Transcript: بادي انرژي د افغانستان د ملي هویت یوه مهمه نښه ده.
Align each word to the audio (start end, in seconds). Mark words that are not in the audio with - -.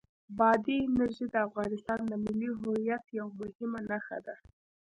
بادي 0.37 0.77
انرژي 0.87 1.25
د 1.31 1.35
افغانستان 1.47 1.99
د 2.07 2.13
ملي 2.25 2.49
هویت 2.59 3.03
یوه 3.17 3.31
مهمه 3.39 3.79
نښه 3.89 4.17
ده. 4.25 4.35